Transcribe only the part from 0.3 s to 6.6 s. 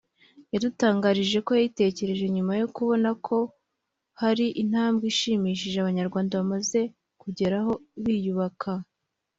yadutangarije ko yayitekereje nyuma yo kubona ko hari intambwe ishimishije abanyarwanda